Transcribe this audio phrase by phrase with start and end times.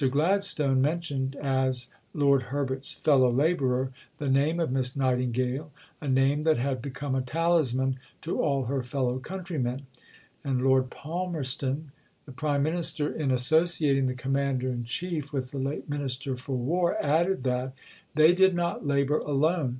[0.09, 6.57] Gladstone mentioned as Lord Herbert's "fellow labourer" the "name of Miss Nightingale, a name that
[6.57, 9.85] had become a talisman to all her fellow countrymen."
[10.43, 11.91] And Lord Palmerston,
[12.25, 16.97] the Prime Minister, in associating the Commander in Chief with the late Minister for War,
[16.99, 17.73] added that
[18.15, 19.69] "they did not labour alone.